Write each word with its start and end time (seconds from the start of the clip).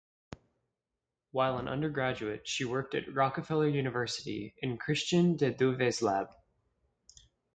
While 1.29 1.59
an 1.59 1.67
undergraduate 1.67 2.47
she 2.47 2.65
worked 2.65 2.95
at 2.95 3.13
Rockefeller 3.13 3.67
University 3.67 4.55
in 4.63 4.79
Christian 4.79 5.35
de 5.37 5.53
Duve’s 5.53 6.01
lab. 6.01 6.29